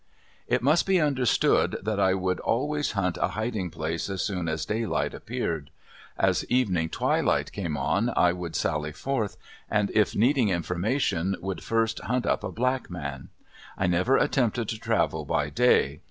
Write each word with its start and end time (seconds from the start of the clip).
It 0.47 0.63
must 0.63 0.87
be 0.87 0.99
understood 0.99 1.77
that 1.83 1.99
I 1.99 2.15
would 2.15 2.39
always 2.39 2.93
hunt 2.93 3.19
a 3.21 3.27
hiding 3.37 3.69
place 3.69 4.09
as 4.09 4.23
soon 4.23 4.47
as 4.49 4.65
daylight 4.65 5.13
appeared. 5.13 5.69
As 6.17 6.43
evening 6.45 6.89
twilight 6.89 7.51
came 7.51 7.77
on 7.77 8.11
I 8.17 8.33
would 8.33 8.55
sally 8.55 8.93
forth, 8.93 9.37
and 9.69 9.91
if 9.93 10.15
needing 10.15 10.49
information, 10.49 11.35
would 11.39 11.61
first 11.63 11.99
hunt 11.99 12.25
up 12.25 12.43
a 12.43 12.51
black 12.51 12.89
man. 12.89 13.29
I 13.77 13.85
never 13.85 14.17
attempted 14.17 14.69
to 14.69 14.79
travel 14.79 15.23
by 15.23 15.51
day. 15.51 15.99